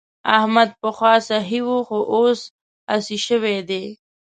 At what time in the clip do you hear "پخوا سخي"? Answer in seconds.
0.81-1.59